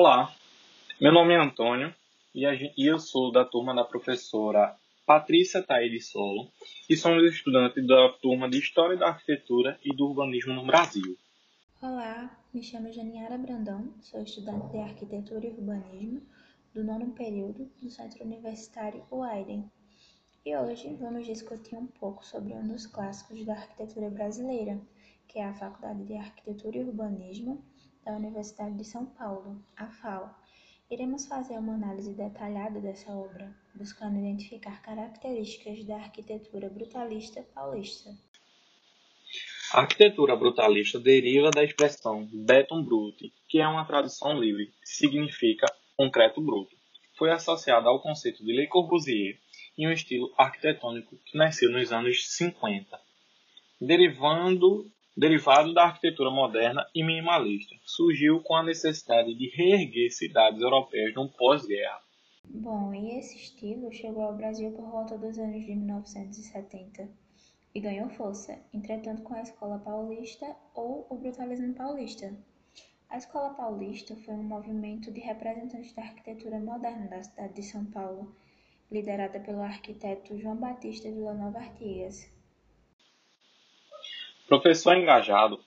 [0.00, 0.32] Olá,
[1.00, 1.92] meu nome é Antônio
[2.32, 6.48] e eu sou da turma da professora Patrícia Taide Solo
[6.88, 11.18] e somos estudantes da turma de História da Arquitetura e do Urbanismo no Brasil.
[11.82, 16.22] Olá, me chamo Janiara Brandão, sou estudante de Arquitetura e Urbanismo
[16.72, 19.68] do nono período do Centro Universitário UAIDEN.
[20.46, 24.80] E hoje vamos discutir um pouco sobre um dos clássicos da arquitetura brasileira,
[25.26, 27.64] que é a Faculdade de Arquitetura e Urbanismo
[28.04, 30.34] da Universidade de São Paulo, a FAO.
[30.90, 38.10] Iremos fazer uma análise detalhada dessa obra, buscando identificar características da arquitetura brutalista paulista.
[39.72, 46.40] A arquitetura brutalista deriva da expressão beton brute, que é uma tradução livre, significa concreto
[46.40, 46.74] bruto.
[47.18, 49.38] Foi associada ao conceito de Le Corbusier
[49.76, 52.98] e um estilo arquitetônico que nasceu nos anos 50,
[53.78, 61.12] derivando derivado da arquitetura moderna e minimalista, surgiu com a necessidade de reerguer cidades europeias
[61.12, 62.00] no pós-guerra.
[62.44, 67.08] Bom, e esse estilo chegou ao Brasil por volta dos anos de 1970
[67.74, 72.32] e ganhou força, entretanto com a Escola Paulista ou o Brutalismo Paulista.
[73.10, 77.84] A Escola Paulista foi um movimento de representantes da arquitetura moderna da cidade de São
[77.86, 78.36] Paulo,
[78.88, 82.37] liderada pelo arquiteto João Batista Villanova Artigas.
[84.48, 85.60] Professor engajado,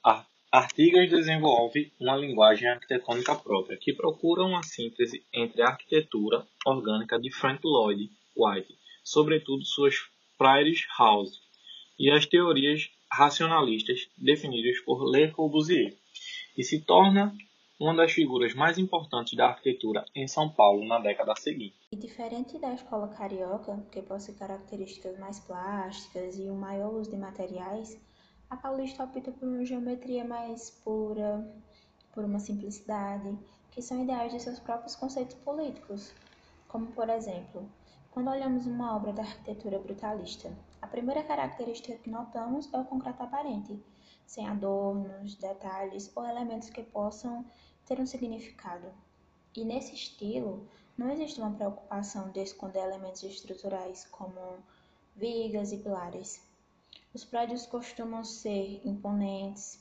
[0.50, 7.30] Artigas desenvolve uma linguagem arquitetônica própria, que procura uma síntese entre a arquitetura orgânica de
[7.30, 9.94] Frank Lloyd White, sobretudo suas
[10.36, 11.40] Friars House,
[11.96, 15.96] e as teorias racionalistas definidas por Le Corbusier,
[16.58, 17.32] e se torna
[17.78, 21.76] uma das figuras mais importantes da arquitetura em São Paulo na década seguinte.
[21.92, 27.16] E diferente da escola carioca, que possui características mais plásticas e um maior uso de
[27.16, 27.96] materiais,
[28.52, 31.50] a paulista opta por uma geometria mais pura,
[32.12, 33.38] por uma simplicidade,
[33.70, 36.12] que são ideais de seus próprios conceitos políticos.
[36.68, 37.66] Como, por exemplo,
[38.10, 43.22] quando olhamos uma obra da arquitetura brutalista, a primeira característica que notamos é o concreto
[43.22, 43.82] aparente,
[44.26, 47.46] sem adornos, detalhes ou elementos que possam
[47.86, 48.92] ter um significado.
[49.56, 50.68] E nesse estilo,
[50.98, 54.58] não existe uma preocupação de esconder elementos estruturais como
[55.16, 56.51] vigas e pilares.
[57.14, 59.78] Os prédios costumam ser imponentes,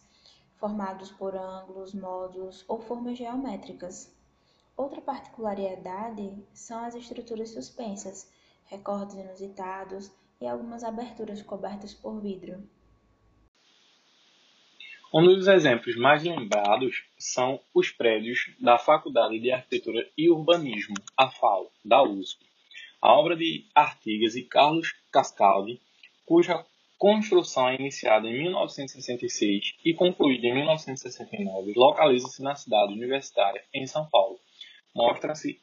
[0.57, 4.13] formados por ângulos, módulos ou formas geométricas.
[4.75, 8.29] Outra particularidade são as estruturas suspensas,
[8.65, 10.11] recortes inusitados
[10.41, 12.67] e algumas aberturas cobertas por vidro.
[15.13, 21.29] Um dos exemplos mais lembrados são os prédios da Faculdade de Arquitetura e Urbanismo, a
[21.29, 22.45] FAO, da USP.
[23.01, 25.81] A obra de Artigas e Carlos Cascaldi,
[26.25, 26.65] cuja
[27.01, 34.07] construção é iniciada em 1966 e concluída em 1969, localiza-se na cidade universitária, em São
[34.07, 34.39] Paulo.
[34.95, 35.59] Mostra-se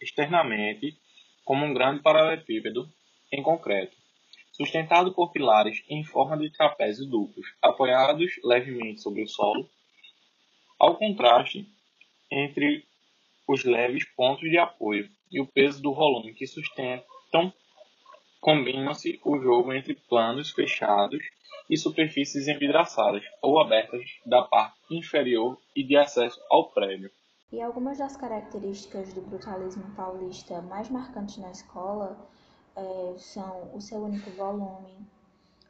[0.00, 0.96] externamente
[1.44, 2.88] como um grande paralelepípedo
[3.32, 3.96] em concreto,
[4.52, 9.68] sustentado por pilares em forma de trapézio duplos, apoiados levemente sobre o solo,
[10.78, 11.66] ao contraste
[12.30, 12.86] entre
[13.48, 17.52] os leves pontos de apoio e o peso do volume que sustentam
[18.42, 21.22] combina-se o jogo entre planos fechados
[21.70, 27.08] e superfícies envidraçadas ou abertas da parte inferior e de acesso ao prédio.
[27.52, 32.18] E algumas das características do brutalismo paulista mais marcantes na escola
[32.74, 35.06] é, são o seu único volume,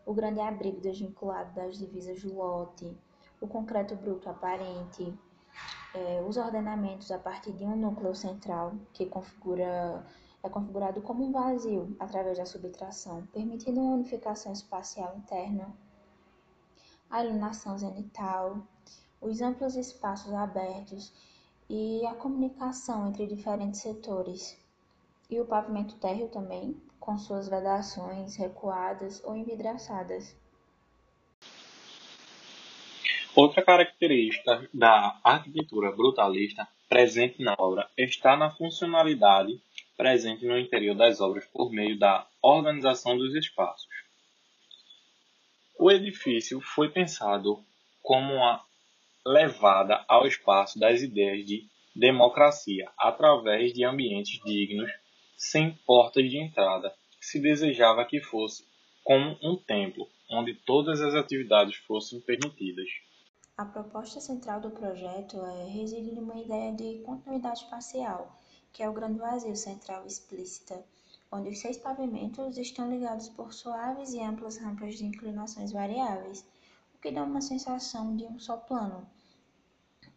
[0.07, 2.91] o grande abrigo desvinculado das divisas do lote,
[3.39, 5.13] o concreto bruto aparente,
[5.95, 10.07] é, os ordenamentos a partir de um núcleo central que configura
[10.43, 15.73] é configurado como um vazio através da subtração, permitindo uma unificação espacial interna,
[17.09, 18.59] a iluminação zenital,
[19.21, 21.13] os amplos espaços abertos
[21.69, 24.59] e a comunicação entre diferentes setores,
[25.31, 30.37] e o pavimento térreo também, com suas vedações recuadas ou envidraçadas.
[33.35, 39.59] Outra característica da arquitetura brutalista presente na obra está na funcionalidade
[39.97, 43.89] presente no interior das obras por meio da organização dos espaços.
[45.79, 47.65] O edifício foi pensado
[48.03, 48.65] como uma
[49.27, 54.91] levada ao espaço das ideias de democracia através de ambientes dignos,
[55.37, 56.95] sem portas de entrada.
[57.21, 58.67] Se desejava que fosse
[59.05, 62.89] como um templo, onde todas as atividades fossem permitidas.
[63.57, 68.41] A proposta central do projeto é reside numa ideia de continuidade espacial,
[68.73, 70.85] que é o grande vazio central explícita,
[71.31, 76.45] onde os seis pavimentos estão ligados por suaves e amplas rampas de inclinações variáveis,
[76.95, 79.07] o que dá uma sensação de um só plano.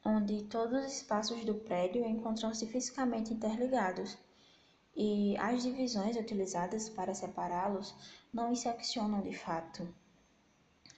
[0.07, 4.17] onde todos os espaços do prédio encontram-se fisicamente interligados,
[4.95, 7.93] e as divisões utilizadas para separá-los
[8.33, 9.87] não seccionam de fato.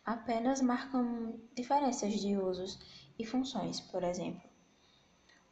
[0.05, 2.79] Apenas marcam diferenças de usos
[3.17, 4.46] e funções, por exemplo.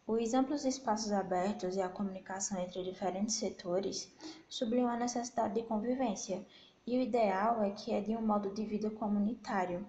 [0.08, 4.16] Os amplos espaços abertos e a comunicação entre diferentes setores
[4.48, 6.46] sublinham a necessidade de convivência,
[6.86, 9.84] e o ideal é que é de um modo de vida comunitário,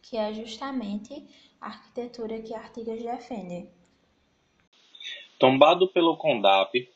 [0.00, 1.22] que é justamente
[1.60, 3.68] a arquitetura que Artigas defende.
[5.38, 6.88] Tombado pelo CONDAP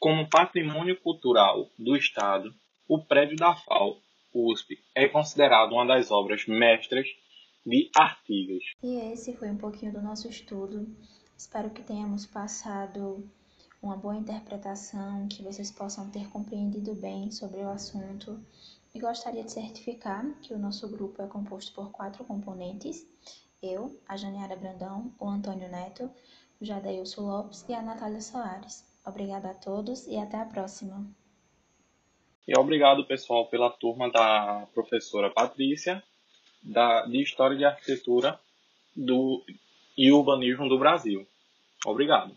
[0.00, 2.52] como patrimônio cultural do Estado,
[2.88, 4.00] o prédio da FAO,
[4.34, 7.06] USP, é considerado uma das obras mestras
[7.64, 8.62] de Artigas.
[8.82, 10.86] E esse foi um pouquinho do nosso estudo.
[11.36, 13.28] Espero que tenhamos passado
[13.82, 18.40] uma boa interpretação, que vocês possam ter compreendido bem sobre o assunto.
[18.94, 23.06] E gostaria de certificar que o nosso grupo é composto por quatro componentes:
[23.62, 26.10] eu, a Janiara Brandão, o Antônio Neto,
[26.60, 28.84] o Jadeilson Lopes e a Natália Soares.
[29.04, 31.04] Obrigada a todos e até a próxima.
[32.46, 36.02] E obrigado, pessoal, pela turma da professora Patrícia,
[36.64, 38.38] da, de História de Arquitetura
[38.96, 39.44] do,
[39.96, 41.26] e Urbanismo do Brasil.
[41.84, 42.34] Obrigado.